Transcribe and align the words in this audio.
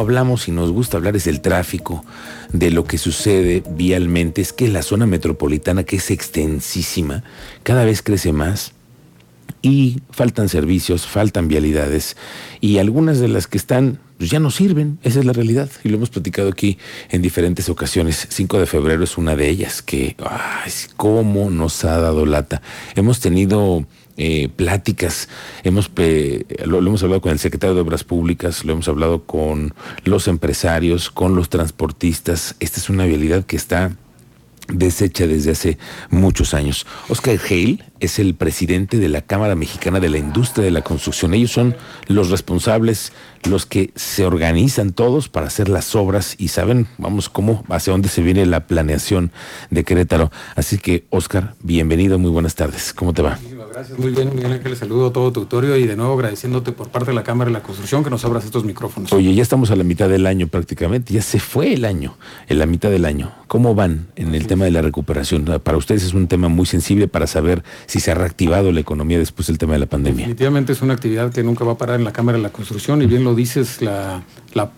hablamos 0.00 0.48
y 0.48 0.52
nos 0.52 0.70
gusta 0.70 0.96
hablar 0.96 1.16
es 1.16 1.24
del 1.24 1.40
tráfico, 1.40 2.04
de 2.52 2.70
lo 2.70 2.84
que 2.84 2.98
sucede 2.98 3.62
vialmente, 3.70 4.42
es 4.42 4.52
que 4.52 4.68
la 4.68 4.82
zona 4.82 5.06
metropolitana, 5.06 5.84
que 5.84 5.96
es 5.96 6.10
extensísima, 6.10 7.24
cada 7.62 7.84
vez 7.84 8.02
crece 8.02 8.32
más 8.32 8.72
y 9.62 10.00
faltan 10.10 10.48
servicios, 10.48 11.06
faltan 11.06 11.48
vialidades 11.48 12.16
y 12.60 12.78
algunas 12.78 13.18
de 13.18 13.28
las 13.28 13.46
que 13.46 13.58
están 13.58 13.98
pues 14.18 14.30
ya 14.30 14.38
no 14.38 14.50
sirven, 14.50 14.98
esa 15.02 15.18
es 15.18 15.24
la 15.24 15.32
realidad 15.32 15.68
y 15.82 15.88
lo 15.88 15.96
hemos 15.96 16.10
platicado 16.10 16.48
aquí 16.48 16.78
en 17.10 17.20
diferentes 17.20 17.68
ocasiones. 17.68 18.28
5 18.30 18.60
de 18.60 18.66
febrero 18.66 19.02
es 19.02 19.18
una 19.18 19.34
de 19.34 19.48
ellas 19.48 19.82
que, 19.82 20.16
ay, 20.18 20.70
cómo 20.96 21.50
nos 21.50 21.84
ha 21.84 21.98
dado 21.98 22.24
lata. 22.24 22.62
Hemos 22.94 23.20
tenido 23.20 23.86
eh, 24.16 24.48
pláticas, 24.54 25.28
hemos, 25.64 25.90
lo, 26.64 26.78
hemos 26.78 27.02
hablado 27.02 27.20
con 27.20 27.32
el 27.32 27.38
secretario 27.38 27.74
de 27.74 27.80
Obras 27.80 28.04
Públicas, 28.04 28.64
lo 28.64 28.72
hemos 28.72 28.88
hablado 28.88 29.24
con 29.24 29.74
los 30.04 30.28
empresarios, 30.28 31.10
con 31.10 31.34
los 31.34 31.48
transportistas. 31.48 32.56
Esta 32.60 32.80
es 32.80 32.88
una 32.88 33.06
vialidad 33.06 33.44
que 33.44 33.56
está 33.56 33.96
deshecha 34.68 35.26
desde 35.26 35.50
hace 35.50 35.78
muchos 36.10 36.54
años. 36.54 36.86
Oscar 37.08 37.38
Hale 37.50 37.80
es 38.00 38.18
el 38.18 38.34
presidente 38.34 38.98
de 38.98 39.08
la 39.08 39.22
Cámara 39.22 39.54
Mexicana 39.54 40.00
de 40.00 40.08
la 40.08 40.18
Industria 40.18 40.64
de 40.64 40.70
la 40.70 40.82
Construcción. 40.82 41.34
Ellos 41.34 41.52
son 41.52 41.76
los 42.06 42.30
responsables, 42.30 43.12
los 43.44 43.66
que 43.66 43.90
se 43.94 44.24
organizan 44.24 44.92
todos 44.92 45.28
para 45.28 45.46
hacer 45.46 45.68
las 45.68 45.94
obras 45.94 46.34
y 46.38 46.48
saben, 46.48 46.86
vamos, 46.98 47.28
cómo, 47.28 47.64
hacia 47.68 47.92
dónde 47.92 48.08
se 48.08 48.22
viene 48.22 48.46
la 48.46 48.66
planeación 48.66 49.32
de 49.70 49.84
Querétaro. 49.84 50.30
Así 50.56 50.78
que, 50.78 51.04
Oscar, 51.10 51.54
bienvenido, 51.62 52.18
muy 52.18 52.30
buenas 52.30 52.54
tardes. 52.54 52.92
¿Cómo 52.92 53.12
te 53.12 53.22
va? 53.22 53.38
Gracias, 53.74 53.98
muy 53.98 54.10
bien, 54.10 54.30
Miguel 54.32 54.52
Ángel. 54.52 54.76
Saludo 54.76 55.08
a 55.08 55.12
todo 55.12 55.32
tu 55.32 55.40
autorio 55.40 55.76
y 55.76 55.84
de 55.84 55.96
nuevo 55.96 56.14
agradeciéndote 56.14 56.70
por 56.70 56.90
parte 56.90 57.10
de 57.10 57.14
la 57.14 57.24
Cámara 57.24 57.50
de 57.50 57.54
la 57.54 57.62
Construcción 57.64 58.04
que 58.04 58.10
nos 58.10 58.24
abras 58.24 58.44
estos 58.44 58.64
micrófonos. 58.64 59.12
Oye, 59.12 59.34
ya 59.34 59.42
estamos 59.42 59.72
a 59.72 59.76
la 59.76 59.82
mitad 59.82 60.08
del 60.08 60.26
año 60.26 60.46
prácticamente, 60.46 61.12
ya 61.12 61.22
se 61.22 61.40
fue 61.40 61.74
el 61.74 61.84
año, 61.84 62.16
en 62.46 62.60
la 62.60 62.66
mitad 62.66 62.88
del 62.88 63.04
año. 63.04 63.32
¿Cómo 63.54 63.76
van 63.76 64.08
en 64.16 64.34
el 64.34 64.48
tema 64.48 64.64
de 64.64 64.72
la 64.72 64.82
recuperación? 64.82 65.44
Para 65.62 65.78
ustedes 65.78 66.02
es 66.02 66.12
un 66.12 66.26
tema 66.26 66.48
muy 66.48 66.66
sensible 66.66 67.06
para 67.06 67.28
saber 67.28 67.62
si 67.86 68.00
se 68.00 68.10
ha 68.10 68.14
reactivado 68.16 68.72
la 68.72 68.80
economía 68.80 69.16
después 69.16 69.46
del 69.46 69.58
tema 69.58 69.74
de 69.74 69.78
la 69.78 69.86
pandemia. 69.86 70.26
Definitivamente 70.26 70.72
es 70.72 70.82
una 70.82 70.94
actividad 70.94 71.32
que 71.32 71.44
nunca 71.44 71.64
va 71.64 71.74
a 71.74 71.78
parar 71.78 72.00
en 72.00 72.04
la 72.04 72.12
Cámara 72.12 72.36
de 72.36 72.42
la 72.42 72.50
Construcción 72.50 73.00
y 73.02 73.06
bien 73.06 73.22
lo 73.22 73.36
dices, 73.36 73.80
la, 73.80 74.24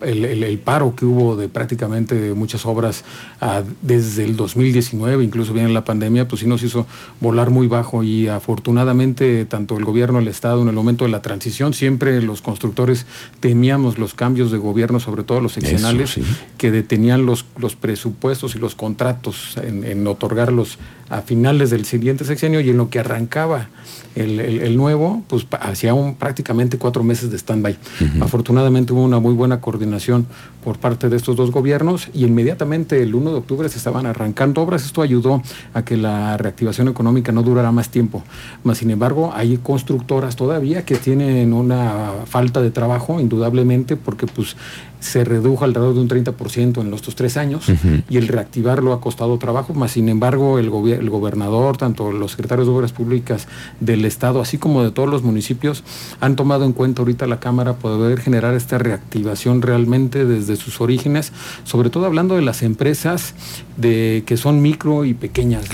el, 0.02 0.58
paro 0.62 0.94
que 0.94 1.06
hubo 1.06 1.36
de 1.36 1.48
prácticamente 1.48 2.34
muchas 2.34 2.66
obras 2.66 3.02
ah, 3.40 3.62
desde 3.80 4.24
el 4.24 4.36
2019, 4.36 5.24
incluso 5.24 5.54
bien 5.54 5.64
en 5.64 5.72
la 5.72 5.84
pandemia, 5.84 6.28
pues 6.28 6.40
sí 6.40 6.46
nos 6.46 6.62
hizo 6.62 6.86
volar 7.18 7.48
muy 7.48 7.68
bajo 7.68 8.02
y 8.02 8.28
afortunadamente 8.28 9.46
tanto 9.46 9.78
el 9.78 9.86
gobierno, 9.86 10.18
el 10.18 10.28
Estado, 10.28 10.60
en 10.60 10.68
el 10.68 10.74
momento 10.74 11.06
de 11.06 11.10
la 11.12 11.22
transición, 11.22 11.72
siempre 11.72 12.20
los 12.20 12.42
constructores 12.42 13.06
temíamos 13.40 13.96
los 13.96 14.12
cambios 14.12 14.50
de 14.50 14.58
gobierno, 14.58 15.00
sobre 15.00 15.22
todo 15.22 15.40
los 15.40 15.52
seccionales, 15.52 16.20
que 16.58 16.70
detenían 16.70 17.24
los, 17.24 17.46
los 17.56 17.74
presupuestos 17.74 18.54
y 18.54 18.58
los 18.58 18.65
contratos 18.74 19.56
en, 19.56 19.84
en 19.84 20.06
otorgarlos 20.06 20.78
a 21.08 21.22
finales 21.22 21.70
del 21.70 21.84
siguiente 21.84 22.24
sexenio 22.24 22.60
y 22.60 22.70
en 22.70 22.76
lo 22.76 22.90
que 22.90 22.98
arrancaba 22.98 23.68
el, 24.16 24.76
nuevo, 24.76 25.22
pues 25.28 25.46
hacía 25.60 25.92
un, 25.92 26.14
prácticamente 26.14 26.78
cuatro 26.78 27.04
meses 27.04 27.30
de 27.30 27.36
stand-by. 27.36 27.76
Afortunadamente 28.20 28.94
hubo 28.94 29.04
una 29.04 29.20
muy 29.20 29.34
buena 29.34 29.60
coordinación 29.60 30.26
por 30.64 30.78
parte 30.78 31.10
de 31.10 31.16
estos 31.16 31.36
dos 31.36 31.50
gobiernos 31.50 32.08
y 32.14 32.24
inmediatamente 32.24 33.02
el 33.02 33.14
1 33.14 33.30
de 33.30 33.36
octubre 33.36 33.68
se 33.68 33.76
estaban 33.76 34.06
arrancando 34.06 34.62
obras. 34.62 34.86
Esto 34.86 35.02
ayudó 35.02 35.42
a 35.74 35.84
que 35.84 35.98
la 35.98 36.38
reactivación 36.38 36.88
económica 36.88 37.30
no 37.30 37.42
durara 37.42 37.72
más 37.72 37.90
tiempo. 37.90 38.24
Mas, 38.64 38.78
sin 38.78 38.90
embargo, 38.90 39.32
hay 39.34 39.58
constructoras 39.58 40.34
todavía 40.34 40.84
que 40.86 40.96
tienen 40.96 41.52
una 41.52 42.12
falta 42.24 42.62
de 42.62 42.70
trabajo, 42.70 43.20
indudablemente, 43.20 43.96
porque 43.96 44.26
pues 44.26 44.56
se 45.00 45.24
redujo 45.24 45.64
alrededor 45.64 45.94
de 45.94 46.00
un 46.00 46.08
30% 46.08 46.80
en 46.80 46.90
los 46.90 47.02
dos 47.02 47.14
tres 47.14 47.36
años 47.36 47.66
y 48.08 48.16
el 48.16 48.28
reactivarlo 48.28 48.92
ha 48.92 49.00
costado 49.00 49.38
trabajo, 49.38 49.74
más 49.74 49.92
sin 49.92 50.08
embargo 50.08 50.58
el, 50.58 50.66
el, 50.66 51.10
gobernador, 51.10 51.76
tanto 51.76 52.12
los 52.12 52.32
secretarios 52.32 52.66
de 52.66 52.74
Obras 52.74 52.92
Públicas 52.92 53.48
del 53.80 54.04
Estado, 54.04 54.40
así 54.40 54.58
como 54.58 54.82
de 54.82 54.90
todos 54.90 55.08
los 55.08 55.22
municipios, 55.22 55.84
han 56.20 56.36
tomado 56.36 56.64
en 56.64 56.72
cuenta 56.72 57.02
ahorita 57.02 57.26
la 57.26 57.40
Cámara 57.40 57.74
poder 57.74 58.20
generar 58.20 58.54
esta 58.54 58.78
reactivación 58.78 59.62
realmente 59.62 60.24
desde 60.24 60.56
sus 60.56 60.80
orígenes, 60.80 61.32
sobre 61.64 61.90
todo 61.90 62.06
hablando 62.06 62.36
de 62.36 62.42
las 62.42 62.62
empresas 62.62 63.34
de 63.76 64.24
que 64.26 64.36
son 64.36 64.62
micro 64.62 65.04
y 65.04 65.14
pequeñas, 65.14 65.66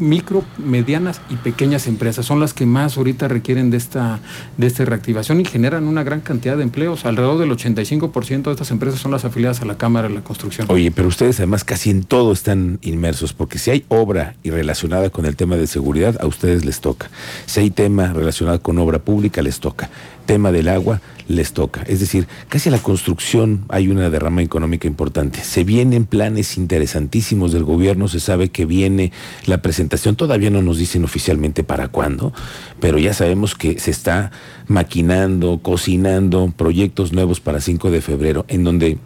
micro, 0.00 0.44
medianas 0.58 1.20
y 1.28 1.36
pequeñas 1.36 1.86
empresas, 1.86 2.24
son 2.26 2.40
las 2.40 2.54
que 2.54 2.66
más 2.66 2.96
ahorita 2.96 3.28
requieren 3.28 3.70
de 3.70 3.76
esta, 3.76 4.20
de 4.56 4.66
esta 4.66 4.84
reactivación 4.84 5.40
y 5.40 5.44
generan 5.44 5.86
una 5.86 6.02
gran 6.02 6.20
cantidad 6.20 6.56
de 6.56 6.62
empleos, 6.62 7.04
alrededor 7.04 7.38
del 7.38 7.50
85% 7.50 8.21
de 8.28 8.50
estas 8.50 8.70
empresas 8.70 9.00
son 9.00 9.10
las 9.10 9.24
afiliadas 9.24 9.60
a 9.62 9.64
la 9.64 9.76
Cámara 9.76 10.08
de 10.08 10.14
la 10.14 10.22
Construcción. 10.22 10.66
Oye, 10.70 10.90
pero 10.90 11.08
ustedes 11.08 11.38
además 11.38 11.64
casi 11.64 11.90
en 11.90 12.04
todo 12.04 12.32
están 12.32 12.78
inmersos, 12.82 13.32
porque 13.32 13.58
si 13.58 13.70
hay 13.70 13.84
obra 13.88 14.36
y 14.42 14.50
relacionada 14.50 15.10
con 15.10 15.26
el 15.26 15.36
tema 15.36 15.56
de 15.56 15.66
seguridad, 15.66 16.16
a 16.20 16.26
ustedes 16.26 16.64
les 16.64 16.80
toca. 16.80 17.10
Si 17.46 17.60
hay 17.60 17.70
tema 17.70 18.12
relacionado 18.12 18.62
con 18.62 18.78
obra 18.78 19.00
pública, 19.00 19.42
les 19.42 19.60
toca. 19.60 19.90
Tema 20.26 20.52
del 20.52 20.68
agua, 20.68 21.00
les 21.28 21.52
toca. 21.52 21.82
Es 21.82 22.00
decir, 22.00 22.26
casi 22.48 22.68
a 22.68 22.72
la 22.72 22.78
construcción 22.78 23.64
hay 23.68 23.88
una 23.88 24.10
derrama 24.10 24.42
económica 24.42 24.86
importante. 24.86 25.40
Se 25.42 25.64
vienen 25.64 26.04
planes 26.04 26.56
interesantísimos 26.56 27.52
del 27.52 27.64
gobierno, 27.64 28.08
se 28.08 28.20
sabe 28.20 28.50
que 28.50 28.66
viene 28.66 29.12
la 29.46 29.62
presentación, 29.62 30.16
todavía 30.16 30.50
no 30.50 30.62
nos 30.62 30.78
dicen 30.78 31.04
oficialmente 31.04 31.64
para 31.64 31.88
cuándo, 31.88 32.32
pero 32.80 32.98
ya 32.98 33.14
sabemos 33.14 33.54
que 33.54 33.78
se 33.78 33.90
está 33.90 34.30
maquinando, 34.68 35.60
cocinando 35.62 36.52
proyectos 36.56 37.12
nuevos 37.12 37.40
para 37.40 37.60
5 37.60 37.90
de 37.90 38.00
febrero, 38.00 38.44
en 38.48 38.64
donde 38.64 38.98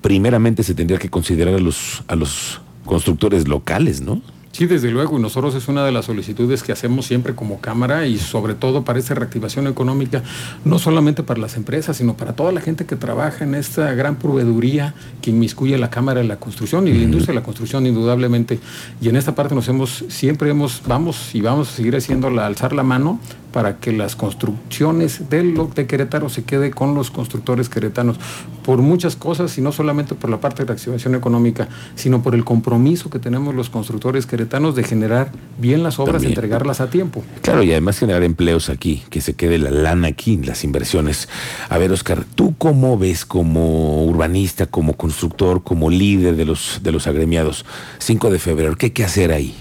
primeramente 0.00 0.62
se 0.62 0.74
tendría 0.74 0.98
que 0.98 1.10
considerar 1.10 1.54
a 1.54 1.58
los, 1.58 2.04
a 2.08 2.16
los 2.16 2.60
constructores 2.84 3.48
locales, 3.48 4.00
¿no? 4.00 4.22
Sí, 4.58 4.66
desde 4.66 4.90
luego, 4.90 5.16
y 5.16 5.22
nosotros 5.22 5.54
es 5.54 5.68
una 5.68 5.84
de 5.84 5.92
las 5.92 6.06
solicitudes 6.06 6.64
que 6.64 6.72
hacemos 6.72 7.06
siempre 7.06 7.32
como 7.32 7.60
Cámara 7.60 8.08
y 8.08 8.18
sobre 8.18 8.54
todo 8.56 8.82
para 8.82 8.98
esa 8.98 9.14
reactivación 9.14 9.68
económica, 9.68 10.24
no 10.64 10.80
solamente 10.80 11.22
para 11.22 11.38
las 11.38 11.56
empresas, 11.56 11.98
sino 11.98 12.16
para 12.16 12.32
toda 12.32 12.50
la 12.50 12.60
gente 12.60 12.84
que 12.84 12.96
trabaja 12.96 13.44
en 13.44 13.54
esta 13.54 13.94
gran 13.94 14.16
proveeduría 14.16 14.94
que 15.22 15.30
inmiscuye 15.30 15.78
la 15.78 15.90
Cámara 15.90 16.22
de 16.22 16.26
la 16.26 16.40
Construcción 16.40 16.88
y 16.88 16.92
la 16.92 17.04
industria 17.04 17.34
de 17.34 17.38
la 17.38 17.44
construcción 17.44 17.86
indudablemente. 17.86 18.58
Y 19.00 19.08
en 19.08 19.14
esta 19.14 19.36
parte 19.36 19.54
nos 19.54 19.68
hemos, 19.68 20.04
siempre 20.08 20.50
hemos, 20.50 20.82
vamos 20.88 21.36
y 21.36 21.40
vamos 21.40 21.68
a 21.68 21.76
seguir 21.76 21.94
haciendo 21.94 22.28
la 22.28 22.44
alzar 22.44 22.72
la 22.72 22.82
mano 22.82 23.20
para 23.58 23.80
que 23.80 23.90
las 23.90 24.14
construcciones 24.14 25.30
de, 25.30 25.42
de 25.74 25.86
Querétaro 25.88 26.28
se 26.28 26.44
quede 26.44 26.70
con 26.70 26.94
los 26.94 27.10
constructores 27.10 27.68
queretanos 27.68 28.16
por 28.62 28.78
muchas 28.82 29.16
cosas 29.16 29.58
y 29.58 29.60
no 29.60 29.72
solamente 29.72 30.14
por 30.14 30.30
la 30.30 30.40
parte 30.40 30.62
de 30.62 30.68
reactivación 30.68 31.16
económica, 31.16 31.68
sino 31.96 32.22
por 32.22 32.36
el 32.36 32.44
compromiso 32.44 33.10
que 33.10 33.18
tenemos 33.18 33.56
los 33.56 33.68
constructores 33.68 34.26
queretanos 34.26 34.76
de 34.76 34.84
generar 34.84 35.32
bien 35.58 35.82
las 35.82 35.98
obras 35.98 36.22
y 36.22 36.26
entregarlas 36.26 36.80
a 36.80 36.88
tiempo. 36.88 37.24
Claro, 37.42 37.64
y 37.64 37.72
además 37.72 37.98
generar 37.98 38.22
empleos 38.22 38.70
aquí, 38.70 39.02
que 39.10 39.20
se 39.20 39.34
quede 39.34 39.58
la 39.58 39.72
lana 39.72 40.06
aquí, 40.06 40.36
las 40.36 40.62
inversiones. 40.62 41.28
A 41.68 41.78
ver, 41.78 41.90
Oscar, 41.90 42.24
¿tú 42.36 42.54
cómo 42.58 42.96
ves 42.96 43.24
como 43.24 44.04
urbanista, 44.04 44.66
como 44.66 44.92
constructor, 44.92 45.64
como 45.64 45.90
líder 45.90 46.36
de 46.36 46.44
los, 46.44 46.78
de 46.84 46.92
los 46.92 47.08
agremiados? 47.08 47.64
5 47.98 48.30
de 48.30 48.38
febrero, 48.38 48.76
¿qué 48.76 48.86
hay 48.86 48.92
que 48.92 49.04
hacer 49.04 49.32
ahí? 49.32 49.56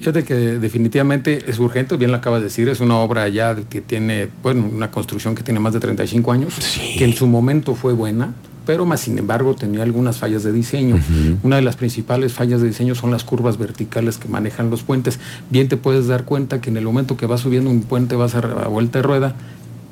Fíjate 0.00 0.24
que 0.24 0.34
definitivamente 0.34 1.44
es 1.46 1.58
urgente, 1.58 1.94
bien 1.98 2.10
lo 2.10 2.16
acabas 2.16 2.40
de 2.40 2.44
decir, 2.44 2.70
es 2.70 2.80
una 2.80 2.96
obra 2.96 3.28
ya 3.28 3.54
que 3.54 3.82
tiene, 3.82 4.30
bueno, 4.42 4.66
una 4.72 4.90
construcción 4.90 5.34
que 5.34 5.42
tiene 5.42 5.60
más 5.60 5.74
de 5.74 5.80
35 5.80 6.32
años, 6.32 6.54
que 6.96 7.04
en 7.04 7.12
su 7.12 7.26
momento 7.26 7.74
fue 7.74 7.92
buena, 7.92 8.32
pero 8.64 8.86
más 8.86 9.00
sin 9.00 9.18
embargo 9.18 9.54
tenía 9.54 9.82
algunas 9.82 10.16
fallas 10.16 10.42
de 10.42 10.52
diseño. 10.52 10.98
Una 11.42 11.56
de 11.56 11.62
las 11.62 11.76
principales 11.76 12.32
fallas 12.32 12.62
de 12.62 12.68
diseño 12.68 12.94
son 12.94 13.10
las 13.10 13.24
curvas 13.24 13.58
verticales 13.58 14.16
que 14.16 14.26
manejan 14.26 14.70
los 14.70 14.82
puentes. 14.82 15.20
Bien 15.50 15.68
te 15.68 15.76
puedes 15.76 16.06
dar 16.06 16.24
cuenta 16.24 16.62
que 16.62 16.70
en 16.70 16.78
el 16.78 16.84
momento 16.84 17.18
que 17.18 17.26
vas 17.26 17.42
subiendo 17.42 17.68
un 17.68 17.82
puente 17.82 18.16
vas 18.16 18.34
a, 18.34 18.38
a 18.38 18.68
vuelta 18.68 19.00
de 19.00 19.02
rueda, 19.02 19.34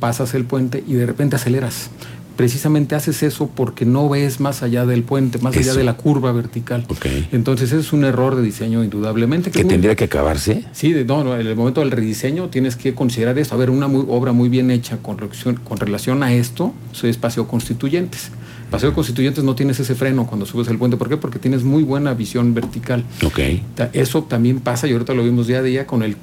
pasas 0.00 0.32
el 0.32 0.44
puente 0.44 0.82
y 0.86 0.94
de 0.94 1.04
repente 1.04 1.36
aceleras 1.36 1.90
precisamente 2.38 2.94
haces 2.94 3.24
eso 3.24 3.50
porque 3.52 3.84
no 3.84 4.08
ves 4.08 4.38
más 4.38 4.62
allá 4.62 4.86
del 4.86 5.02
puente, 5.02 5.40
más 5.40 5.56
allá 5.56 5.74
de 5.74 5.82
la 5.82 5.96
curva 5.96 6.30
vertical. 6.30 6.86
Entonces 7.32 7.72
ese 7.72 7.80
es 7.80 7.92
un 7.92 8.04
error 8.04 8.36
de 8.36 8.42
diseño 8.42 8.84
indudablemente. 8.84 9.50
¿Que, 9.50 9.64
tendría 9.64 9.96
que 9.96 10.04
acabarse? 10.04 10.64
Sí, 10.70 10.94
no, 11.04 11.34
en 11.34 11.44
el 11.44 11.56
momento 11.56 11.80
del 11.80 11.90
rediseño 11.90 12.48
tienes 12.48 12.76
que 12.76 12.94
considerar 12.94 13.36
eso. 13.40 13.56
A 13.56 13.58
ver, 13.58 13.70
una 13.70 13.86
obra 13.88 14.30
muy 14.30 14.48
bien 14.48 14.70
hecha 14.70 14.98
con, 14.98 15.18
con 15.64 15.78
relación 15.78 16.22
a 16.22 16.32
esto, 16.32 16.72
es 17.02 17.16
Paseo 17.16 17.48
Constituyentes. 17.48 18.30
Paseo 18.70 18.94
Constituyentes 18.94 19.44
no 19.44 19.54
tienes 19.54 19.80
ese 19.80 19.94
freno 19.94 20.26
cuando 20.26 20.46
subes 20.46 20.68
el 20.68 20.78
puente. 20.78 20.96
¿Por 20.96 21.08
qué? 21.08 21.16
Porque 21.16 21.38
tienes 21.38 21.64
muy 21.64 21.82
buena 21.82 22.14
visión 22.14 22.54
vertical. 22.54 23.04
Okay. 23.24 23.64
Eso 23.92 24.24
también 24.24 24.60
pasa, 24.60 24.86
y 24.86 24.92
ahorita 24.92 25.14
lo 25.14 25.24
vimos 25.24 25.46
día 25.46 25.58
a 25.58 25.62
día, 25.62 25.86
con 25.86 26.02
el 26.02 26.16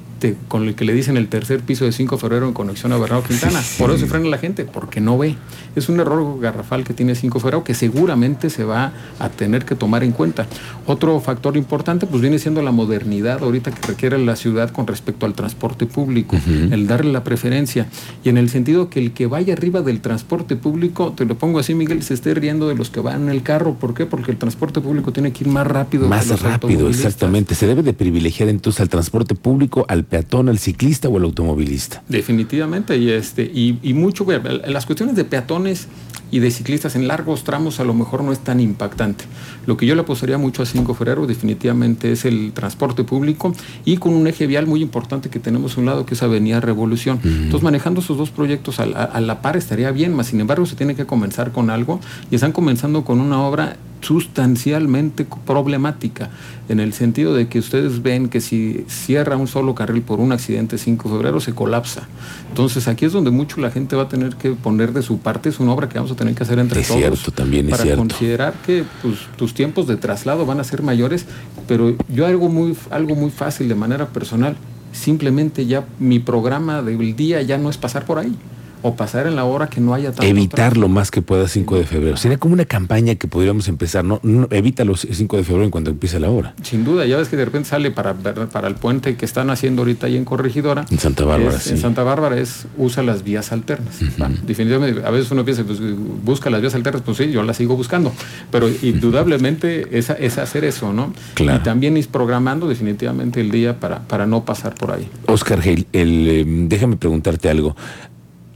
con 0.48 0.66
el 0.66 0.74
que 0.74 0.84
le 0.84 0.94
dicen 0.94 1.16
el 1.16 1.28
tercer 1.28 1.60
piso 1.60 1.84
de 1.84 1.92
5 1.92 2.16
de 2.16 2.20
febrero 2.20 2.48
en 2.48 2.54
conexión 2.54 2.92
a 2.92 2.96
Bernardo 2.96 3.24
Quintana. 3.24 3.62
Por 3.78 3.90
eso 3.90 4.00
se 4.00 4.06
frena 4.06 4.28
la 4.28 4.38
gente, 4.38 4.64
porque 4.64 5.00
no 5.00 5.18
ve. 5.18 5.36
Es 5.74 5.88
un 5.88 6.00
error 6.00 6.40
garrafal 6.40 6.84
que 6.84 6.94
tiene 6.94 7.14
5 7.14 7.38
de 7.38 7.42
febrero 7.42 7.64
que 7.64 7.74
seguramente 7.74 8.48
se 8.48 8.64
va 8.64 8.92
a 9.18 9.28
tener 9.28 9.64
que 9.64 9.74
tomar 9.74 10.02
en 10.04 10.12
cuenta. 10.12 10.46
Otro 10.86 11.20
factor 11.20 11.56
importante 11.56 12.06
pues 12.06 12.22
viene 12.22 12.38
siendo 12.38 12.62
la 12.62 12.72
modernidad 12.72 13.42
ahorita 13.42 13.72
que 13.72 13.86
requiere 13.86 14.18
la 14.18 14.36
ciudad 14.36 14.70
con 14.70 14.86
respecto 14.86 15.26
al 15.26 15.34
transporte 15.34 15.86
público, 15.86 16.36
el 16.46 16.86
darle 16.86 17.12
la 17.12 17.24
preferencia 17.24 17.88
y 18.24 18.28
en 18.28 18.38
el 18.38 18.48
sentido 18.48 18.88
que 18.88 19.00
el 19.00 19.12
que 19.12 19.26
vaya 19.26 19.52
arriba 19.52 19.82
del 19.82 20.00
transporte 20.00 20.56
público, 20.56 21.12
te 21.14 21.24
lo 21.24 21.36
pongo 21.36 21.58
así 21.58 21.74
Miguel, 21.74 22.02
se 22.02 22.14
esté 22.14 22.34
riendo 22.36 22.68
de 22.68 22.74
los 22.74 22.90
que 22.90 23.00
van 23.00 23.22
en 23.22 23.28
el 23.30 23.42
carro, 23.42 23.74
¿por 23.74 23.94
qué? 23.94 24.06
Porque 24.06 24.30
el 24.30 24.36
transporte 24.36 24.80
público 24.80 25.12
tiene 25.12 25.32
que 25.32 25.44
ir 25.44 25.50
más 25.50 25.66
rápido. 25.66 26.08
Más 26.08 26.40
rápido, 26.40 26.88
exactamente. 26.88 27.54
Se 27.54 27.66
debe 27.66 27.82
de 27.82 27.92
privilegiar 27.92 28.48
entonces 28.48 28.80
al 28.80 28.88
transporte 28.88 29.34
público, 29.34 29.84
al 29.88 30.04
peatón, 30.04 30.48
al 30.48 30.58
ciclista 30.58 31.08
o 31.08 31.16
al 31.16 31.24
automovilista. 31.24 32.02
Definitivamente, 32.08 32.96
y 32.96 33.10
este, 33.10 33.42
y, 33.42 33.78
y 33.82 33.94
mucho, 33.94 34.26
las 34.66 34.86
cuestiones 34.86 35.16
de 35.16 35.24
peatones 35.24 35.88
y 36.36 36.38
de 36.38 36.50
ciclistas 36.50 36.96
en 36.96 37.08
largos 37.08 37.44
tramos 37.44 37.80
a 37.80 37.84
lo 37.84 37.94
mejor 37.94 38.22
no 38.22 38.30
es 38.30 38.40
tan 38.40 38.60
impactante. 38.60 39.24
Lo 39.64 39.78
que 39.78 39.86
yo 39.86 39.94
le 39.94 40.02
apostaría 40.02 40.36
mucho 40.36 40.62
a 40.62 40.66
5 40.66 40.92
de 40.92 40.98
febrero 40.98 41.26
definitivamente 41.26 42.12
es 42.12 42.26
el 42.26 42.52
transporte 42.52 43.04
público 43.04 43.54
y 43.86 43.96
con 43.96 44.12
un 44.12 44.26
eje 44.26 44.46
vial 44.46 44.66
muy 44.66 44.82
importante 44.82 45.30
que 45.30 45.40
tenemos 45.40 45.76
a 45.76 45.80
un 45.80 45.86
lado 45.86 46.04
que 46.04 46.12
es 46.12 46.22
Avenida 46.22 46.60
Revolución. 46.60 47.20
Entonces 47.24 47.62
manejando 47.62 48.02
esos 48.02 48.18
dos 48.18 48.30
proyectos 48.30 48.80
a 48.80 48.84
la, 48.86 49.04
a 49.04 49.18
la 49.22 49.40
par 49.40 49.56
estaría 49.56 49.90
bien, 49.92 50.14
más 50.14 50.26
sin 50.26 50.38
embargo 50.38 50.66
se 50.66 50.76
tiene 50.76 50.94
que 50.94 51.06
comenzar 51.06 51.52
con 51.52 51.70
algo 51.70 52.00
y 52.30 52.34
están 52.34 52.52
comenzando 52.52 53.02
con 53.02 53.18
una 53.18 53.40
obra 53.40 53.78
sustancialmente 54.00 55.26
problemática, 55.44 56.30
en 56.68 56.80
el 56.80 56.92
sentido 56.92 57.34
de 57.34 57.48
que 57.48 57.58
ustedes 57.58 58.02
ven 58.02 58.28
que 58.28 58.40
si 58.40 58.84
cierra 58.88 59.36
un 59.36 59.46
solo 59.46 59.74
carril 59.74 60.02
por 60.02 60.20
un 60.20 60.32
accidente 60.32 60.78
5 60.78 61.08
de 61.08 61.14
febrero 61.16 61.40
se 61.40 61.54
colapsa. 61.54 62.06
Entonces 62.48 62.88
aquí 62.88 63.04
es 63.04 63.12
donde 63.12 63.30
mucho 63.30 63.60
la 63.60 63.70
gente 63.70 63.96
va 63.96 64.04
a 64.04 64.08
tener 64.08 64.36
que 64.36 64.50
poner 64.50 64.92
de 64.92 65.02
su 65.02 65.18
parte, 65.18 65.48
es 65.48 65.60
una 65.60 65.72
obra 65.72 65.88
que 65.88 65.98
vamos 65.98 66.12
a 66.12 66.16
tener 66.16 66.34
que 66.34 66.42
hacer 66.42 66.58
entre 66.58 66.80
es 66.80 66.88
todos. 66.88 67.00
Cierto, 67.00 67.30
también 67.32 67.66
es 67.66 67.70
para 67.72 67.82
cierto. 67.82 68.00
considerar 68.00 68.54
que 68.64 68.84
pues, 69.02 69.18
tus 69.36 69.54
tiempos 69.54 69.86
de 69.86 69.96
traslado 69.96 70.46
van 70.46 70.60
a 70.60 70.64
ser 70.64 70.82
mayores, 70.82 71.26
pero 71.66 71.94
yo 72.08 72.26
algo 72.26 72.48
muy, 72.48 72.76
algo 72.90 73.14
muy 73.14 73.30
fácil 73.30 73.68
de 73.68 73.74
manera 73.74 74.06
personal, 74.08 74.56
simplemente 74.92 75.66
ya 75.66 75.84
mi 75.98 76.18
programa 76.18 76.82
del 76.82 77.16
día 77.16 77.42
ya 77.42 77.58
no 77.58 77.70
es 77.70 77.76
pasar 77.76 78.04
por 78.04 78.18
ahí 78.18 78.34
o 78.82 78.94
pasar 78.94 79.26
en 79.26 79.36
la 79.36 79.44
hora 79.44 79.68
que 79.68 79.80
no 79.80 79.94
haya 79.94 80.10
tanto 80.10 80.22
Evitar 80.22 80.56
tráfico. 80.72 80.80
lo 80.82 80.88
más 80.88 81.10
que 81.10 81.22
pueda 81.22 81.48
5 81.48 81.76
de 81.76 81.84
febrero. 81.84 82.16
Sería 82.16 82.38
como 82.38 82.54
una 82.54 82.64
campaña 82.64 83.14
que 83.14 83.28
podríamos 83.28 83.68
empezar, 83.68 84.04
¿no? 84.04 84.20
no 84.22 84.48
evita 84.50 84.84
los 84.84 85.06
5 85.10 85.36
de 85.36 85.44
febrero 85.44 85.64
en 85.64 85.70
cuanto 85.70 85.90
empiece 85.90 86.20
la 86.20 86.30
hora. 86.30 86.54
Sin 86.62 86.84
duda, 86.84 87.06
ya 87.06 87.16
ves 87.16 87.28
que 87.28 87.36
de 87.36 87.44
repente 87.44 87.68
sale 87.68 87.90
para, 87.90 88.14
para 88.14 88.68
el 88.68 88.74
puente 88.74 89.16
que 89.16 89.24
están 89.24 89.50
haciendo 89.50 89.82
ahorita 89.82 90.06
ahí 90.06 90.16
en 90.16 90.24
Corregidora. 90.24 90.86
En 90.90 90.98
Santa 90.98 91.24
Bárbara, 91.24 91.56
es, 91.56 91.62
sí. 91.62 91.70
En 91.70 91.78
Santa 91.78 92.02
Bárbara 92.02 92.38
es 92.38 92.66
usa 92.76 93.02
las 93.02 93.22
vías 93.24 93.52
alternas. 93.52 94.00
Uh 94.00 94.04
-huh. 94.04 94.40
definitivamente, 94.42 95.02
a 95.04 95.10
veces 95.10 95.30
uno 95.30 95.44
piensa, 95.44 95.64
pues 95.64 95.78
busca 96.24 96.50
las 96.50 96.60
vías 96.60 96.74
alternas, 96.74 97.02
pues 97.02 97.16
sí, 97.16 97.30
yo 97.30 97.42
las 97.42 97.56
sigo 97.56 97.76
buscando. 97.76 98.12
Pero 98.50 98.68
indudablemente 98.82 99.98
es, 99.98 100.10
es 100.10 100.38
hacer 100.38 100.64
eso, 100.64 100.92
¿no? 100.92 101.12
Claro. 101.34 101.60
Y 101.60 101.62
también 101.62 101.96
ir 101.96 102.08
programando 102.08 102.68
definitivamente 102.68 103.40
el 103.40 103.50
día 103.50 103.78
para, 103.78 104.00
para 104.00 104.26
no 104.26 104.44
pasar 104.44 104.74
por 104.74 104.92
ahí. 104.92 105.08
Oscar 105.26 105.60
Hale, 105.60 105.86
el, 105.92 106.28
eh, 106.28 106.44
déjame 106.46 106.96
preguntarte 106.96 107.48
algo 107.48 107.76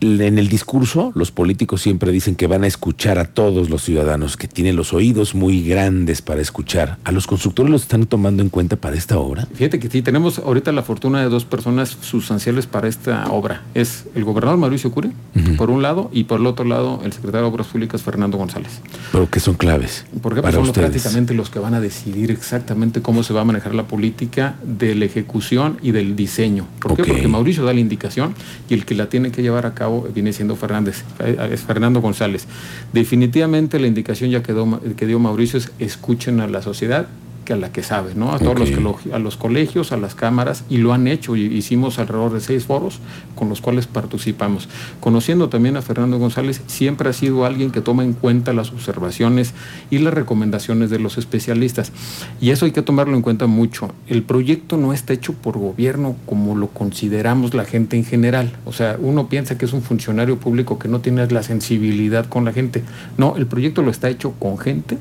en 0.01 0.39
el 0.39 0.49
discurso 0.49 1.13
los 1.15 1.31
políticos 1.31 1.83
siempre 1.83 2.11
dicen 2.13 2.35
que 2.35 2.47
van 2.47 2.65
a 2.65 2.67
escuchar 2.67 3.19
a 3.19 3.27
todos 3.27 3.71
los 3.71 3.83
ciudadanos, 3.83 4.37
que 4.37 4.49
tienen 4.49 4.77
los 4.77 4.93
oídos 4.93 5.35
muy 5.35 5.63
grandes 5.63 6.23
para 6.23 6.41
escuchar. 6.41 6.99
¿A 7.05 7.13
los 7.13 7.27
constructores 7.27 7.71
los 7.71 7.83
están 7.83 8.07
tomando 8.07 8.43
en 8.43 8.49
cuenta 8.49 8.77
para 8.77 8.97
esta 8.97 9.19
obra? 9.19 9.47
Fíjate 9.55 9.79
que 9.79 9.91
sí, 9.91 10.03
tenemos 10.03 10.39
ahorita 10.39 10.73
la 10.73 10.83
fortuna 10.83 11.21
de 11.21 11.29
dos 11.29 11.45
personas 11.45 11.97
sustanciales 12.01 12.67
para 12.67 12.89
esta 12.89 13.31
obra. 13.31 13.63
Es 13.75 14.05
el 14.15 14.25
gobernador 14.25 14.59
Mauricio 14.59 14.91
Curi, 14.91 15.09
uh 15.09 15.39
-huh. 15.39 15.57
por 15.57 15.71
un 15.71 15.83
lado, 15.83 16.11
y 16.13 16.25
por 16.25 16.41
el 16.41 16.47
otro 16.47 16.65
lado 16.65 17.01
el 17.05 17.13
secretario 17.13 17.47
de 17.47 17.53
Obras 17.53 17.67
Públicas 17.69 18.03
Fernando 18.03 18.39
González. 18.39 18.81
¿Pero 19.13 19.29
qué 19.29 19.41
son 19.41 19.55
claves? 19.55 20.07
Porque 20.23 20.41
son 20.41 20.63
ustedes? 20.63 20.91
prácticamente 20.91 21.35
los 21.35 21.51
que 21.51 21.59
van 21.59 21.75
a 21.75 21.81
decidir 21.81 22.31
exactamente 22.31 23.03
cómo 23.03 23.23
se 23.23 23.33
va 23.33 23.43
a 23.43 23.45
manejar 23.45 23.75
la 23.75 23.87
política 23.87 24.57
de 24.63 24.95
la 24.95 25.05
ejecución 25.05 25.79
y 25.83 25.93
del 25.93 26.17
diseño. 26.17 26.67
¿Por 26.81 26.93
okay. 26.93 27.05
qué? 27.05 27.13
Porque 27.13 27.29
Mauricio 27.29 27.65
da 27.65 27.73
la 27.73 27.81
indicación 27.81 28.35
y 28.69 28.75
el 28.75 28.85
que 28.85 28.95
la 28.95 29.09
tiene 29.09 29.31
que 29.31 29.43
llevar 29.43 29.67
a 29.67 29.75
cabo 29.75 29.90
viene 30.15 30.33
siendo 30.33 30.57
Fernández, 30.57 31.05
es 31.51 31.61
Fernando 31.63 32.01
González. 32.01 32.47
Definitivamente 32.93 33.79
la 33.79 33.87
indicación 33.87 34.31
ya 34.31 34.43
que 34.43 35.07
dio 35.07 35.19
Mauricio 35.19 35.59
es 35.59 35.71
escuchen 35.79 36.41
a 36.41 36.49
la 36.49 36.63
sociedad 36.63 37.07
que 37.45 37.53
a 37.53 37.57
la 37.57 37.73
que 37.73 37.83
sabe, 37.83 38.15
¿no? 38.15 38.33
A 38.33 38.39
todos 38.39 38.53
okay. 38.53 38.67
los 38.67 38.75
que 39.01 39.09
lo, 39.09 39.15
a 39.15 39.19
los 39.19 39.37
colegios, 39.37 39.93
a 39.93 39.97
las 39.97 40.15
cámaras, 40.15 40.65
y 40.69 40.79
lo 40.79 40.93
han 40.93 41.07
hecho. 41.07 41.37
Hicimos 41.37 41.99
alrededor 41.99 42.33
de 42.33 42.41
seis 42.41 42.65
foros 42.65 43.01
con 43.35 43.49
los 43.49 43.61
cuales 43.61 43.87
participamos. 43.87 44.69
Conociendo 45.01 45.49
también 45.49 45.77
a 45.77 45.83
Fernando 45.83 46.19
González, 46.19 46.63
siempre 46.67 47.09
ha 47.09 47.13
sido 47.13 47.45
alguien 47.45 47.71
que 47.71 47.81
toma 47.81 48.05
en 48.05 48.13
cuenta 48.13 48.53
las 48.53 48.71
observaciones 48.71 49.55
y 49.91 49.99
las 49.99 50.15
recomendaciones 50.15 50.91
de 50.91 50.99
los 50.99 51.19
especialistas. 51.19 51.93
Y 52.41 52.51
eso 52.51 52.67
hay 52.67 52.73
que 52.73 52.83
tomarlo 52.83 53.17
en 53.17 53.23
cuenta 53.23 53.47
mucho. 53.47 53.93
El 54.07 54.23
proyecto 54.23 54.77
no 54.77 54.93
está 54.93 55.13
hecho 55.13 55.33
por 55.35 55.59
gobierno 55.59 56.17
como 56.27 56.57
lo 56.57 56.69
consideramos 56.69 57.55
la 57.55 57.65
gente 57.65 57.97
en 57.97 58.05
general. 58.05 58.53
O 58.65 58.73
sea, 58.73 58.97
uno 59.01 59.29
piensa 59.29 59.57
que 59.59 59.65
es 59.65 59.73
un 59.73 59.83
funcionario 59.83 60.39
público 60.39 60.79
que 60.79 60.89
no 60.89 61.01
tiene 61.01 61.27
la 61.27 61.43
sensibilidad 61.43 62.27
con 62.27 62.45
la 62.45 62.53
gente. 62.53 62.83
No, 63.19 63.37
el 63.37 63.47
proyecto 63.47 63.83
lo 63.83 63.91
está 63.91 64.09
hecho 64.09 64.33
con 64.33 64.59
gente 64.59 64.99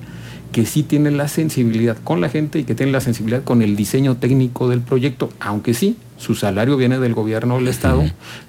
que 0.52 0.66
sí 0.66 0.84
tiene 0.84 1.12
la 1.12 1.28
sensibilidad 1.28 1.98
con 2.04 2.22
la 2.22 2.30
gente 2.30 2.60
y 2.60 2.64
que 2.64 2.76
tiene 2.76 2.92
la 2.92 3.02
sensibilidad 3.02 3.44
con 3.44 3.62
el 3.62 3.76
diseño 3.76 4.18
técnico 4.18 4.68
del 4.68 4.82
proyecto, 4.82 5.30
aunque 5.40 5.74
sí, 5.74 5.98
su 6.18 6.36
salario 6.36 6.76
viene 6.76 7.00
del 7.00 7.14
gobierno 7.14 7.56
del 7.56 7.68
Estado, 7.68 8.04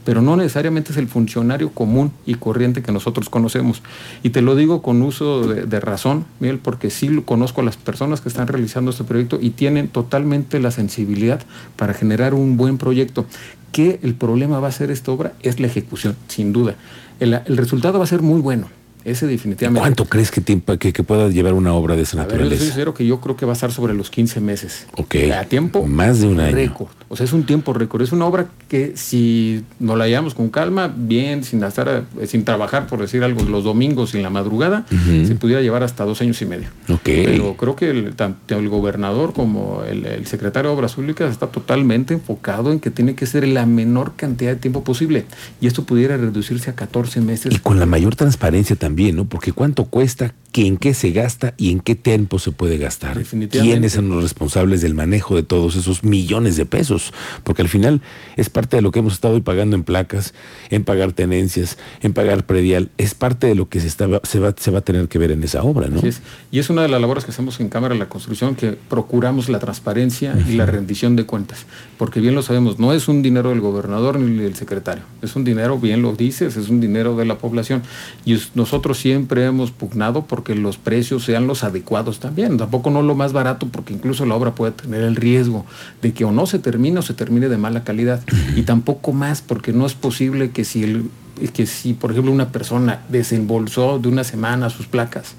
pero 0.04 0.22
no 0.22 0.36
necesariamente 0.36 0.92
es 0.92 0.98
el 0.98 1.06
funcionario 1.06 1.70
común 1.70 2.10
y 2.26 2.34
corriente 2.34 2.82
que 2.82 2.90
nosotros 2.90 3.28
conocemos. 3.28 3.82
Y 4.22 4.30
te 4.30 4.42
lo 4.42 4.56
digo 4.56 4.82
con 4.82 5.02
uso 5.02 5.46
de, 5.46 5.66
de 5.66 5.80
razón, 5.80 6.24
Miguel, 6.40 6.58
porque 6.58 6.90
sí 6.90 7.22
conozco 7.24 7.60
a 7.60 7.64
las 7.64 7.76
personas 7.76 8.20
que 8.20 8.28
están 8.28 8.48
realizando 8.48 8.90
este 8.90 9.04
proyecto 9.04 9.38
y 9.40 9.50
tienen 9.50 9.88
totalmente 9.88 10.58
la 10.58 10.72
sensibilidad 10.72 11.40
para 11.76 11.94
generar 11.94 12.34
un 12.34 12.56
buen 12.56 12.76
proyecto. 12.76 13.26
Que 13.70 14.00
el 14.02 14.14
problema 14.14 14.58
va 14.58 14.66
a 14.66 14.72
ser 14.72 14.90
esta 14.90 15.12
obra 15.12 15.34
es 15.42 15.60
la 15.60 15.68
ejecución, 15.68 16.16
sin 16.26 16.52
duda. 16.52 16.74
El, 17.20 17.34
el 17.34 17.56
resultado 17.56 17.98
va 17.98 18.04
a 18.04 18.08
ser 18.08 18.20
muy 18.20 18.40
bueno 18.40 18.66
ese 19.04 19.26
definitivamente. 19.26 19.80
¿Cuánto 19.80 20.04
crees 20.04 20.30
que, 20.30 20.40
tiempo, 20.40 20.76
que, 20.76 20.92
que, 20.92 21.02
pueda 21.02 21.28
llevar 21.28 21.54
una 21.54 21.72
obra 21.72 21.96
de 21.96 22.02
esa 22.02 22.18
a 22.18 22.22
naturaleza? 22.22 22.48
Ver, 22.48 22.52
yo 22.52 22.58
soy 22.58 22.66
sincero 22.66 22.94
que 22.94 23.06
yo 23.06 23.20
creo 23.20 23.36
que 23.36 23.46
va 23.46 23.52
a 23.52 23.54
estar 23.54 23.72
sobre 23.72 23.94
los 23.94 24.10
15 24.10 24.40
meses. 24.40 24.86
Ok. 24.96 25.16
A 25.34 25.44
tiempo. 25.44 25.86
Más 25.86 26.20
de 26.20 26.28
un 26.28 26.40
año. 26.40 26.54
Récord. 26.54 26.88
O 27.08 27.16
sea, 27.16 27.24
es 27.24 27.32
un 27.32 27.44
tiempo 27.44 27.72
récord. 27.72 28.02
Es 28.02 28.12
una 28.12 28.26
obra 28.26 28.46
que 28.68 28.92
si 28.96 29.64
nos 29.78 29.98
la 29.98 30.06
llevamos 30.06 30.34
con 30.34 30.48
calma, 30.48 30.92
bien, 30.94 31.42
sin 31.44 31.62
estar, 31.64 32.04
sin 32.26 32.44
trabajar, 32.44 32.86
por 32.86 33.00
decir 33.00 33.24
algo, 33.24 33.42
los 33.42 33.64
domingos 33.64 34.14
y 34.14 34.18
en 34.18 34.22
la 34.22 34.30
madrugada, 34.30 34.86
uh 34.90 34.94
-huh. 34.94 35.26
se 35.26 35.34
pudiera 35.34 35.60
llevar 35.60 35.82
hasta 35.82 36.04
dos 36.04 36.20
años 36.20 36.40
y 36.42 36.46
medio. 36.46 36.68
Ok. 36.88 37.00
Pero 37.04 37.56
creo 37.56 37.74
que 37.74 37.90
el, 37.90 38.14
tanto 38.14 38.58
el 38.58 38.68
gobernador 38.68 39.32
como 39.32 39.82
el, 39.82 40.06
el 40.06 40.26
secretario 40.26 40.70
de 40.70 40.76
Obras 40.76 40.94
Públicas 40.94 41.32
está 41.32 41.48
totalmente 41.48 42.14
enfocado 42.14 42.70
en 42.70 42.80
que 42.80 42.90
tiene 42.90 43.14
que 43.14 43.26
ser 43.26 43.46
la 43.48 43.66
menor 43.66 44.12
cantidad 44.16 44.50
de 44.52 44.56
tiempo 44.56 44.84
posible. 44.84 45.24
Y 45.60 45.66
esto 45.66 45.84
pudiera 45.84 46.16
reducirse 46.16 46.70
a 46.70 46.74
14 46.74 47.20
meses. 47.20 47.54
Y 47.54 47.58
con 47.58 47.78
la 47.80 47.86
mayor 47.86 48.14
transparencia 48.14 48.76
también, 48.76 48.89
¿no? 48.96 49.28
Porque 49.28 49.52
cuánto 49.52 49.84
cuesta, 49.86 50.34
que 50.52 50.66
en 50.66 50.76
qué 50.76 50.94
se 50.94 51.12
gasta 51.12 51.54
y 51.56 51.70
en 51.70 51.80
qué 51.80 51.94
tiempo 51.94 52.38
se 52.38 52.50
puede 52.50 52.78
gastar. 52.78 53.22
¿Quiénes 53.50 53.92
son 53.92 54.08
los 54.08 54.22
responsables 54.22 54.80
del 54.80 54.94
manejo 54.94 55.36
de 55.36 55.42
todos 55.42 55.76
esos 55.76 56.02
millones 56.02 56.56
de 56.56 56.66
pesos? 56.66 57.12
Porque 57.44 57.62
al 57.62 57.68
final 57.68 58.02
es 58.36 58.50
parte 58.50 58.76
de 58.76 58.82
lo 58.82 58.90
que 58.90 58.98
hemos 58.98 59.12
estado 59.12 59.34
hoy 59.34 59.42
pagando 59.42 59.76
en 59.76 59.84
placas, 59.84 60.34
en 60.70 60.84
pagar 60.84 61.12
tenencias, 61.12 61.78
en 62.02 62.12
pagar 62.12 62.46
predial. 62.46 62.90
Es 62.98 63.14
parte 63.14 63.46
de 63.46 63.54
lo 63.54 63.68
que 63.68 63.80
se, 63.80 63.86
está, 63.86 64.08
se, 64.24 64.40
va, 64.40 64.54
se 64.56 64.70
va 64.70 64.80
a 64.80 64.82
tener 64.82 65.08
que 65.08 65.18
ver 65.18 65.30
en 65.30 65.44
esa 65.44 65.62
obra, 65.62 65.88
¿no? 65.88 66.00
Es. 66.00 66.20
Y 66.50 66.58
es 66.58 66.68
una 66.68 66.82
de 66.82 66.88
las 66.88 67.00
labores 67.00 67.24
que 67.24 67.30
hacemos 67.30 67.60
en 67.60 67.68
Cámara 67.68 67.94
de 67.94 68.00
la 68.00 68.08
Construcción, 68.08 68.56
que 68.56 68.72
procuramos 68.72 69.48
la 69.48 69.60
transparencia 69.60 70.36
y 70.48 70.54
la 70.54 70.66
rendición 70.66 71.14
de 71.14 71.26
cuentas. 71.26 71.66
Porque 71.96 72.20
bien 72.20 72.34
lo 72.34 72.42
sabemos, 72.42 72.78
no 72.78 72.92
es 72.92 73.06
un 73.06 73.22
dinero 73.22 73.50
del 73.50 73.60
gobernador 73.60 74.18
ni 74.18 74.42
del 74.42 74.56
secretario. 74.56 75.04
Es 75.22 75.36
un 75.36 75.44
dinero, 75.44 75.78
bien 75.78 76.02
lo 76.02 76.14
dices, 76.14 76.56
es 76.56 76.68
un 76.68 76.80
dinero 76.80 77.16
de 77.16 77.24
la 77.24 77.38
población. 77.38 77.82
Y 78.24 78.36
nosotros 78.54 78.79
siempre 78.94 79.44
hemos 79.44 79.70
pugnado 79.70 80.24
por 80.24 80.40
porque 80.40 80.54
los 80.54 80.78
precios 80.78 81.24
sean 81.24 81.46
los 81.46 81.64
adecuados 81.64 82.18
también. 82.18 82.56
Tampoco 82.56 82.88
no 82.88 83.02
lo 83.02 83.14
más 83.14 83.34
barato, 83.34 83.68
porque 83.70 83.92
incluso 83.92 84.24
la 84.24 84.34
obra 84.34 84.54
puede 84.54 84.72
tener 84.72 85.02
el 85.02 85.14
riesgo 85.14 85.66
de 86.00 86.14
que 86.14 86.24
o 86.24 86.32
no 86.32 86.46
se 86.46 86.58
termine 86.58 86.98
o 86.98 87.02
se 87.02 87.12
termine 87.12 87.50
de 87.50 87.58
mala 87.58 87.84
calidad. 87.84 88.22
Y 88.56 88.62
tampoco 88.62 89.12
más, 89.12 89.42
porque 89.42 89.74
no 89.74 89.84
es 89.84 89.92
posible 89.92 90.52
que 90.52 90.64
si, 90.64 90.84
el, 90.84 91.10
que 91.52 91.66
si 91.66 91.92
por 91.92 92.12
ejemplo, 92.12 92.32
una 92.32 92.52
persona 92.52 93.02
desembolsó 93.10 93.98
de 93.98 94.08
una 94.08 94.24
semana 94.24 94.70
sus 94.70 94.86
placas, 94.86 95.34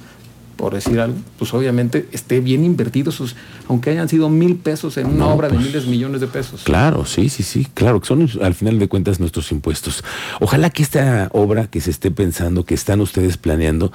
por 0.55 0.73
decir 0.73 0.99
algo, 0.99 1.17
pues 1.39 1.53
obviamente 1.53 2.07
esté 2.11 2.39
bien 2.39 2.63
invertido 2.63 3.11
sus, 3.11 3.35
aunque 3.67 3.89
hayan 3.89 4.07
sido 4.09 4.29
mil 4.29 4.55
pesos 4.57 4.97
en 4.97 5.07
una 5.07 5.25
no, 5.25 5.33
obra 5.33 5.49
pues, 5.49 5.59
de 5.59 5.67
miles 5.67 5.87
millones 5.87 6.21
de 6.21 6.27
pesos. 6.27 6.63
Claro, 6.63 7.05
sí, 7.05 7.29
sí, 7.29 7.43
sí, 7.43 7.67
claro, 7.73 7.99
que 7.99 8.07
son 8.07 8.29
al 8.41 8.53
final 8.53 8.79
de 8.79 8.87
cuentas 8.87 9.19
nuestros 9.19 9.51
impuestos. 9.51 10.03
Ojalá 10.39 10.69
que 10.69 10.83
esta 10.83 11.29
obra 11.33 11.67
que 11.67 11.81
se 11.81 11.91
esté 11.91 12.11
pensando, 12.11 12.65
que 12.65 12.75
están 12.75 13.01
ustedes 13.01 13.37
planeando, 13.37 13.91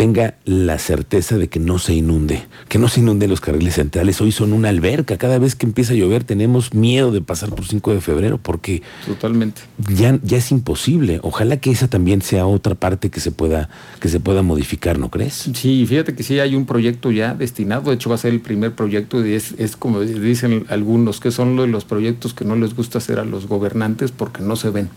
tenga 0.00 0.36
la 0.46 0.78
certeza 0.78 1.36
de 1.36 1.50
que 1.50 1.60
no 1.60 1.78
se 1.78 1.92
inunde, 1.92 2.44
que 2.70 2.78
no 2.78 2.88
se 2.88 3.00
inunden 3.00 3.28
los 3.28 3.42
carriles 3.42 3.74
centrales. 3.74 4.18
Hoy 4.22 4.32
son 4.32 4.54
una 4.54 4.70
alberca. 4.70 5.18
Cada 5.18 5.38
vez 5.38 5.54
que 5.54 5.66
empieza 5.66 5.92
a 5.92 5.96
llover 5.96 6.24
tenemos 6.24 6.72
miedo 6.72 7.12
de 7.12 7.20
pasar 7.20 7.50
por 7.50 7.66
5 7.66 7.92
de 7.92 8.00
febrero 8.00 8.38
porque 8.38 8.80
totalmente 9.04 9.60
ya, 9.94 10.18
ya 10.22 10.38
es 10.38 10.52
imposible. 10.52 11.20
Ojalá 11.22 11.58
que 11.58 11.70
esa 11.70 11.86
también 11.86 12.22
sea 12.22 12.46
otra 12.46 12.74
parte 12.74 13.10
que 13.10 13.20
se 13.20 13.30
pueda 13.30 13.68
que 14.00 14.08
se 14.08 14.20
pueda 14.20 14.40
modificar, 14.40 14.98
¿no 14.98 15.10
crees? 15.10 15.50
Sí, 15.52 15.84
fíjate 15.86 16.14
que 16.14 16.22
sí 16.22 16.40
hay 16.40 16.54
un 16.54 16.64
proyecto 16.64 17.10
ya 17.10 17.34
destinado. 17.34 17.90
De 17.90 17.96
hecho 17.96 18.08
va 18.08 18.14
a 18.14 18.18
ser 18.18 18.32
el 18.32 18.40
primer 18.40 18.74
proyecto 18.74 19.22
y 19.26 19.34
es, 19.34 19.52
es 19.58 19.76
como 19.76 20.00
dicen 20.00 20.64
algunos 20.70 21.20
que 21.20 21.30
son 21.30 21.70
los 21.70 21.84
proyectos 21.84 22.32
que 22.32 22.46
no 22.46 22.56
les 22.56 22.74
gusta 22.74 22.96
hacer 22.96 23.18
a 23.18 23.26
los 23.26 23.46
gobernantes 23.46 24.12
porque 24.12 24.42
no 24.42 24.56
se 24.56 24.70
ven 24.70 24.88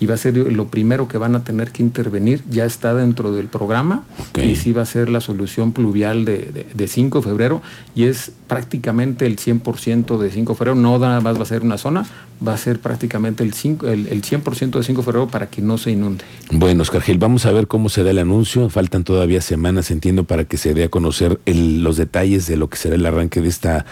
y 0.00 0.06
va 0.06 0.14
a 0.14 0.16
ser 0.16 0.36
lo 0.36 0.68
primero 0.68 1.08
que 1.08 1.18
van 1.18 1.34
a 1.34 1.44
tener 1.44 1.70
que 1.72 1.82
intervenir, 1.82 2.42
ya 2.48 2.64
está 2.64 2.94
dentro 2.94 3.32
del 3.32 3.48
programa 3.48 4.04
y 4.44 4.56
sí 4.56 4.72
va 4.72 4.82
a 4.82 4.86
ser 4.86 5.08
la 5.08 5.20
solución 5.20 5.72
pluvial 5.72 6.24
de, 6.24 6.66
de, 6.74 6.88
5 6.88 7.18
de 7.18 7.24
febrero 7.24 7.62
y 7.94 8.04
es 8.04 8.32
prácticamente 8.46 9.26
el 9.26 9.36
100% 9.36 10.18
de 10.18 10.30
5 10.30 10.52
de 10.52 10.56
febrero, 10.56 10.74
no 10.74 10.98
nada 10.98 11.20
más 11.20 11.38
va 11.38 11.42
a 11.42 11.46
ser 11.46 11.62
una 11.62 11.78
zona, 11.78 12.06
va 12.46 12.54
a 12.54 12.56
ser 12.56 12.80
prácticamente 12.80 13.42
el, 13.42 13.52
5, 13.52 13.86
el, 13.88 14.06
el 14.08 14.22
100% 14.22 14.70
de 14.78 14.82
5 14.82 15.00
de 15.00 15.04
febrero 15.04 15.28
para 15.28 15.48
que 15.48 15.60
no 15.60 15.78
se 15.78 15.90
inunde. 15.90 16.24
Bueno, 16.50 16.82
Oscar 16.82 17.02
Gil, 17.02 17.18
vamos 17.18 17.46
a 17.46 17.52
ver 17.52 17.66
cómo 17.66 17.88
se 17.88 18.04
da 18.04 18.10
el 18.10 18.18
anuncio, 18.18 18.68
faltan 18.70 19.04
todavía 19.04 19.40
semanas, 19.40 19.90
entiendo, 19.90 20.24
para 20.24 20.44
que 20.44 20.56
se 20.56 20.74
dé 20.74 20.84
a 20.84 20.88
conocer 20.88 21.40
los 21.46 21.96
detalles 21.96 22.46
de 22.46 22.56
lo 22.56 22.68
que 22.68 22.76
será 22.76 22.94
el 22.94 23.04
arranque 23.04 23.40
de 23.40 23.48
esta 23.48 23.84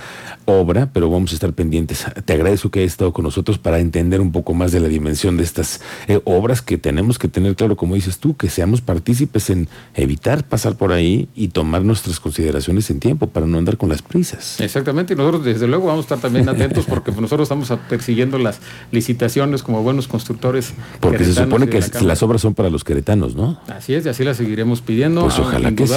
obra, 0.45 0.91
pero 0.93 1.11
vamos 1.11 1.33
a 1.33 1.35
estar 1.35 1.53
pendientes. 1.53 2.07
Te 2.25 2.33
agradezco 2.33 2.71
que 2.71 2.81
hayas 2.81 2.93
estado 2.93 3.13
con 3.13 3.25
nosotros 3.25 3.59
para 3.59 3.81
entender 3.81 4.21
un 4.21 4.33
poco 4.33 4.55
más 4.55 4.73
de 4.73 4.81
la 4.81 4.89
dimensión 4.89 5.37
de 5.37 5.43
estas 5.43 5.81
eh, 6.09 6.21
obras 6.25 6.63
que 6.63 6.79
tenemos 6.79 7.19
que 7.19 7.29
tener 7.29 7.57
claro, 7.57 7.77
como 7.77 7.95
dices 7.95 8.19
tú, 8.19 8.37
que 8.37 8.49
seamos 8.49 8.81
partícipes 8.81 9.51
en 9.51 9.69
evitar 9.95 10.36
pasar 10.45 10.77
por 10.77 10.93
ahí 10.93 11.29
y 11.35 11.49
tomar 11.49 11.83
nuestras 11.83 12.21
consideraciones 12.21 12.91
en 12.91 13.01
tiempo 13.01 13.27
para 13.27 13.47
no 13.47 13.59
andar 13.59 13.77
con 13.77 13.89
las 13.89 14.03
prisas. 14.03 14.61
Exactamente, 14.61 15.15
y 15.15 15.17
nosotros 15.17 15.45
desde 15.45 15.67
luego 15.67 15.87
vamos 15.87 16.05
a 16.05 16.15
estar 16.15 16.19
también 16.19 16.49
atentos 16.49 16.85
porque 16.89 17.13
nosotros 17.13 17.47
estamos 17.47 17.73
persiguiendo 17.89 18.39
las 18.39 18.61
licitaciones 18.91 19.63
como 19.63 19.83
buenos 19.83 20.09
constructores. 20.09 20.73
Porque 21.01 21.25
se 21.25 21.35
supone 21.35 21.69
que 21.69 21.81
las 22.03 22.23
obras 22.23 22.41
son 22.41 22.55
para 22.55 22.71
los 22.71 22.85
queretanos, 22.85 23.35
¿no? 23.35 23.61
Así 23.69 23.95
es, 23.95 24.07
y 24.07 24.09
así 24.09 24.25
las 24.25 24.37
seguiremos 24.37 24.81
pidiendo. 24.81 25.23
Pues 25.23 25.39
ojalá 25.39 25.73
que 25.73 25.87
sí. 25.87 25.95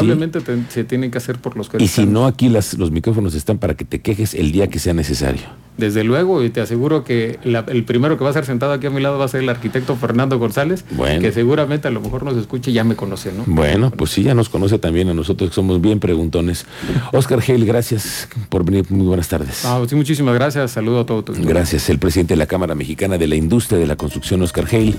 se 0.69 0.83
tienen 0.83 1.11
que 1.11 1.17
hacer 1.17 1.39
por 1.39 1.57
los 1.57 1.69
queretanos. 1.69 1.91
Y 1.91 2.01
si 2.01 2.05
no, 2.05 2.25
aquí 2.25 2.49
las, 2.49 2.77
los 2.77 2.91
micrófonos 2.91 3.35
están 3.35 3.57
para 3.57 3.75
que 3.75 3.85
te 3.85 4.01
quejes 4.01 4.33
el 4.33 4.51
día 4.51 4.67
que 4.67 4.79
sea 4.79 4.93
necesario. 4.93 5.68
Desde 5.79 6.03
luego, 6.03 6.43
y 6.43 6.49
te 6.49 6.59
aseguro 6.59 7.03
que 7.03 7.39
el 7.43 7.83
primero 7.85 8.17
que 8.17 8.23
va 8.25 8.31
a 8.31 8.33
ser 8.33 8.45
sentado 8.45 8.73
aquí 8.73 8.87
a 8.87 8.89
mi 8.89 8.99
lado 8.99 9.17
va 9.17 9.25
a 9.25 9.27
ser 9.29 9.41
el 9.41 9.49
arquitecto 9.49 9.95
Fernando 9.95 10.37
González, 10.37 10.83
que 11.21 11.31
seguramente 11.31 11.87
a 11.87 11.91
lo 11.91 12.01
mejor 12.01 12.23
nos 12.23 12.35
escuche 12.35 12.71
y 12.71 12.73
ya 12.73 12.83
me 12.83 12.95
conoce, 12.95 13.31
¿no? 13.31 13.43
Bueno, 13.47 13.91
pues 13.91 14.11
sí, 14.11 14.23
ya 14.23 14.33
nos 14.35 14.49
conoce 14.49 14.77
también 14.77 15.07
a 15.09 15.13
nosotros 15.13 15.51
que 15.51 15.55
somos 15.55 15.79
bien 15.79 15.99
preguntones. 15.99 16.65
Oscar 17.13 17.39
Hale, 17.47 17.65
gracias 17.65 18.27
por 18.49 18.65
venir. 18.65 18.85
Muy 18.89 19.07
buenas 19.07 19.29
tardes. 19.29 19.63
Ah, 19.63 19.81
sí, 19.87 19.95
muchísimas 19.95 20.33
gracias. 20.33 20.71
Saludo 20.71 21.01
a 21.01 21.05
todos. 21.05 21.39
Gracias. 21.39 21.89
El 21.89 21.99
presidente 21.99 22.33
de 22.33 22.37
la 22.37 22.45
Cámara 22.45 22.75
Mexicana 22.75 23.17
de 23.17 23.27
la 23.27 23.35
Industria 23.35 23.79
de 23.79 23.87
la 23.87 23.95
Construcción, 23.95 24.41
Oscar 24.41 24.65
Hale. 24.71 24.95